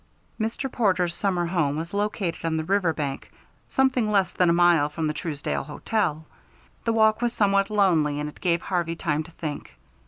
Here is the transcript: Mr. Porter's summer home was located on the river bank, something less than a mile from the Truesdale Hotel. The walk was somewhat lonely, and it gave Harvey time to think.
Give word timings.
Mr. 0.39 0.65
Porter's 0.71 1.13
summer 1.13 1.45
home 1.45 1.75
was 1.75 1.93
located 1.93 2.43
on 2.43 2.57
the 2.57 2.63
river 2.63 2.91
bank, 2.91 3.31
something 3.69 4.09
less 4.09 4.31
than 4.31 4.49
a 4.49 4.53
mile 4.53 4.89
from 4.89 5.05
the 5.05 5.13
Truesdale 5.13 5.65
Hotel. 5.65 6.25
The 6.85 6.93
walk 6.93 7.21
was 7.21 7.33
somewhat 7.33 7.69
lonely, 7.69 8.19
and 8.19 8.27
it 8.27 8.41
gave 8.41 8.63
Harvey 8.63 8.95
time 8.95 9.21
to 9.21 9.29
think. 9.33 9.77